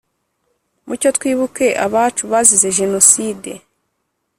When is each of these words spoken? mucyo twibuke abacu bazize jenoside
mucyo 0.87 1.09
twibuke 1.17 1.67
abacu 1.85 2.23
bazize 2.31 2.69
jenoside 2.79 3.51